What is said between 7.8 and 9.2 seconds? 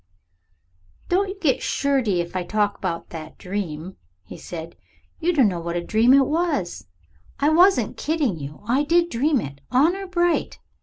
kidding you. I did